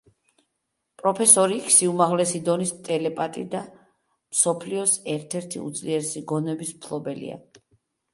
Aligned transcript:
პროფესორი 0.99 1.57
იქსი 1.57 1.89
უმაღლესი 1.89 2.39
დონის 2.47 2.71
ტელეპათი 2.87 3.43
და 3.51 3.61
მსოფლიოს 3.67 4.95
ერთ-ერთი 5.17 5.61
უძლიერესი 5.67 6.25
გონების 6.33 6.73
მფლობელია. 6.79 7.39